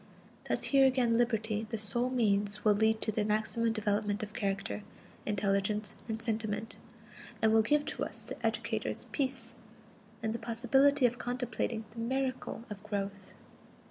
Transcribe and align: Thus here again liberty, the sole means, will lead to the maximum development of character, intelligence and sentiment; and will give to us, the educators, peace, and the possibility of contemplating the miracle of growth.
Thus 0.49 0.63
here 0.63 0.87
again 0.87 1.15
liberty, 1.15 1.67
the 1.69 1.77
sole 1.77 2.09
means, 2.09 2.65
will 2.65 2.73
lead 2.73 3.01
to 3.03 3.11
the 3.11 3.23
maximum 3.23 3.71
development 3.71 4.23
of 4.23 4.33
character, 4.33 4.81
intelligence 5.27 5.95
and 6.09 6.19
sentiment; 6.19 6.75
and 7.39 7.53
will 7.53 7.61
give 7.61 7.85
to 7.85 8.05
us, 8.05 8.23
the 8.23 8.43
educators, 8.43 9.05
peace, 9.11 9.57
and 10.23 10.33
the 10.33 10.39
possibility 10.39 11.05
of 11.05 11.19
contemplating 11.19 11.85
the 11.91 11.99
miracle 11.99 12.63
of 12.67 12.81
growth. 12.81 13.35